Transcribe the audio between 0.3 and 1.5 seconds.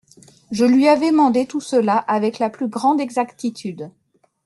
Je lui avais mandé